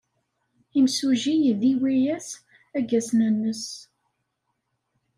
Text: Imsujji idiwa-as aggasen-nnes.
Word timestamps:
Imsujji 0.79 1.33
idiwa-as 1.51 2.27
aggasen-nnes. 2.77 3.65